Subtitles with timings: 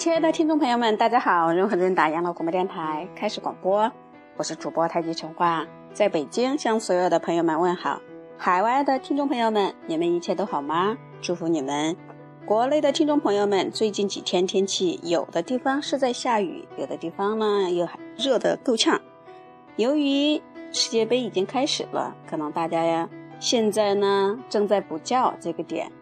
[0.00, 1.52] 亲爱的听众朋友们，大家好！
[1.52, 3.92] 润和润达养老广播电台开始广播，
[4.38, 8.00] 我是主播太极陈化，在北京向所有的朋友们问好。
[8.38, 10.96] 海外的听众朋友们，你们一切都好吗？
[11.20, 11.94] 祝福你们。
[12.46, 17.86] 国内的听众朋友们，最近几天天气有的地方是在下雨，有的地方呢又
[18.16, 18.98] 热得够呛。
[19.76, 20.40] 由于
[20.72, 23.06] 世界杯已经开始了，可能大家呀
[23.38, 25.92] 现在呢正在补觉这个点，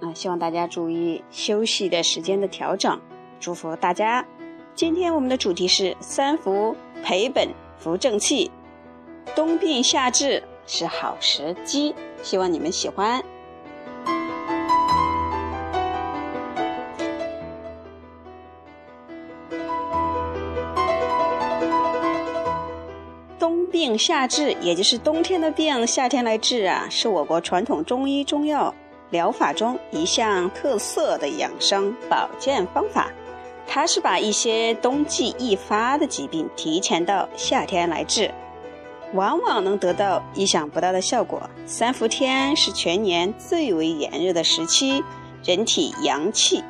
[0.00, 3.00] 啊，希望大家注意休息的时间的调整。
[3.44, 4.24] 祝福大家！
[4.74, 7.46] 今天我们的主题是三伏培本
[7.78, 8.50] 扶正气，
[9.36, 13.22] 冬病夏治是好时机，希望你们喜欢。
[23.38, 28.74] 冬病夏治，也就是冬天的病，夏天来治啊，是我国传统中医中药
[29.10, 33.12] 疗法中一项特色的养生保健方法。
[33.66, 38.32] 它是把一些冬季易发的疾病提前到夏天来治，
[39.14, 41.42] 往往能得到意想不到的效果。
[41.66, 45.02] 三伏天是全年最为炎热的时期，
[45.44, 46.62] 人体阳气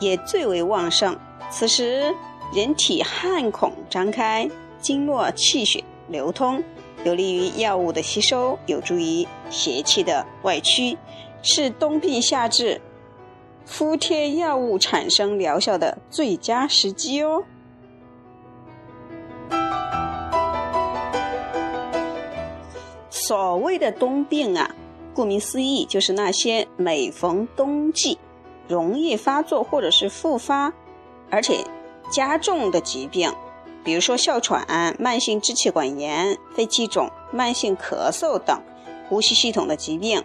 [0.00, 1.18] 也最为旺盛，
[1.50, 2.14] 此时
[2.54, 4.48] 人体汗孔张开，
[4.80, 6.62] 经络气血流通，
[7.04, 10.96] 有利于药物的吸收，有助于邪气的外驱，
[11.42, 12.80] 是冬病夏治。
[13.64, 17.44] 敷贴药物产生疗效的最佳时机哦。
[23.10, 24.74] 所谓的冬病啊，
[25.14, 28.18] 顾名思义，就是那些每逢冬季
[28.68, 30.72] 容易发作或者是复发，
[31.30, 31.64] 而且
[32.10, 33.32] 加重的疾病，
[33.84, 34.66] 比如说哮喘、
[34.98, 38.60] 慢性支气管炎、肺气肿、慢性咳嗽等
[39.08, 40.22] 呼吸系统的疾病，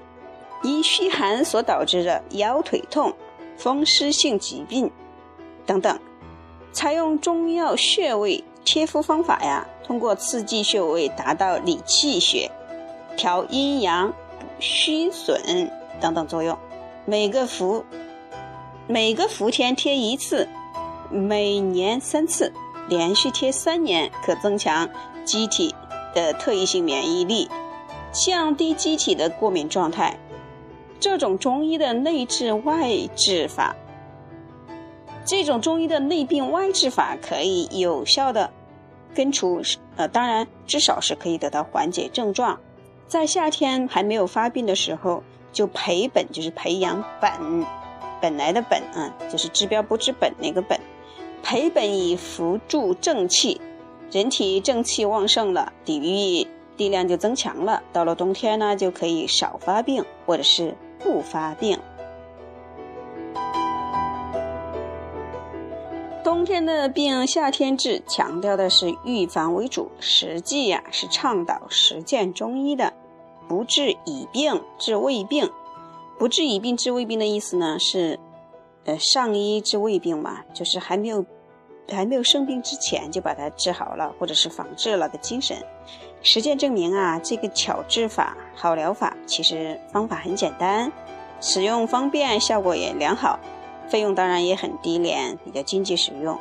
[0.63, 3.13] 因虚寒所导致的腰腿痛。
[3.57, 4.89] 风湿性疾病
[5.65, 5.99] 等等，
[6.71, 12.51] 采用中药穴位贴敷方法呀，通过刺激穴位达到理气血、
[13.17, 14.09] 调阴阳、
[14.39, 16.57] 补虚损等等作用。
[17.05, 17.83] 每个伏
[18.85, 20.47] 每个伏天贴一次，
[21.09, 22.53] 每年三次，
[22.87, 24.87] 连续贴三年，可增强
[25.25, 25.73] 机体
[26.13, 27.49] 的特异性免疫力，
[28.11, 30.17] 降低机体的过敏状态。
[30.99, 33.75] 这种中医的内治外治法，
[35.25, 38.49] 这种中医的内病外治法可以有效的
[39.13, 39.61] 根除，
[39.95, 42.59] 呃，当然至少是可以得到缓解症状。
[43.07, 47.31] 在夏天还没有发病的时候，就培本，就是培养本，
[48.19, 50.79] 本来的本啊，就是治标不治本那个本，
[51.43, 53.61] 培本以扶助正气，
[54.11, 57.83] 人体正气旺盛了，抵御力量就增强了。
[57.93, 60.75] 到了冬天呢，就可以少发病，或者是。
[60.99, 61.79] 不发病。
[66.23, 72.93] 冬天的病，夏天治，强调的是预防为主，实际呀是倡导实践中医的，
[73.47, 75.49] 不治已病治未病。
[76.19, 78.19] 不治已病治未病的意思呢是，
[78.85, 81.25] 呃，上医治未病嘛，就是还没有
[81.89, 85.57] 还没有生病之前就把它治好了，或者是防治了的精神。
[86.21, 90.91] 实践证明啊，这个巧治法、好疗法，其实方法很简单，
[91.39, 93.39] 使用方便，效果也良好，
[93.87, 96.37] 费用当然也很低廉，比较经济实用，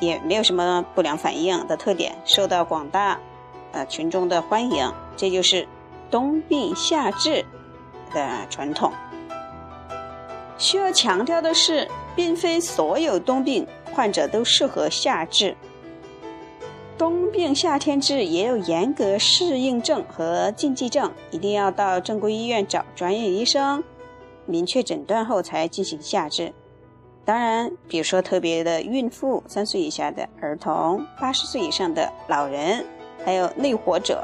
[0.00, 3.18] 也没有什么不良反应的特点，受到广大
[3.72, 4.92] 呃群众的欢迎。
[5.16, 5.68] 这就是
[6.10, 7.44] 冬病夏治
[8.12, 8.90] 的传统。
[10.56, 15.56] 需要强调的是，并非所有冬病患者都适合夏治。
[17.00, 23.82] 冬病夏天治也有严格适应症和禁忌症，一定要到正规医院找专业医生
[24.44, 26.52] 明确诊断后才进行夏治。
[27.24, 32.84] 当然，比如说特别的孕妇、三岁以下的儿童、八十岁以上的老人，
[33.24, 34.22] 还有内火者、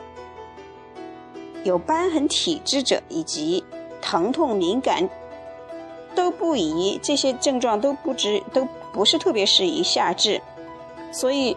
[1.64, 3.64] 有瘢痕体质者以及
[4.02, 5.08] 疼痛敏感
[6.14, 10.38] 都不宜，这些症状都不知都不是特别适宜夏治，
[11.10, 11.56] 所以。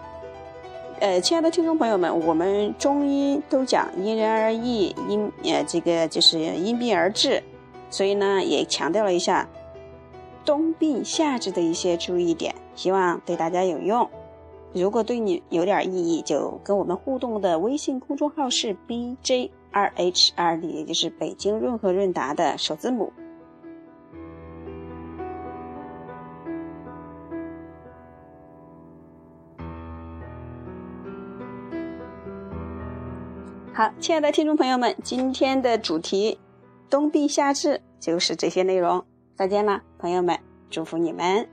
[1.00, 7.42] 呃，亲爱的听众朋友们，我们中医都讲因人而异，因呃这个就是因病而治，
[7.90, 9.48] 所以呢也强调了一下
[10.44, 14.10] 冬病夏治的一些注意点，希望对大家有用。
[14.74, 23.14] 如果对你有点意义，就跟我们互动的微信公众号是 B J R H R D，也就是北京润和润达的首字母。
[33.80, 36.38] 好，亲爱的听众朋友们，今天的主题
[36.90, 39.06] 冬病夏治就是这些内容。
[39.38, 40.38] 再见了，朋友们，
[40.70, 41.48] 祝福你们。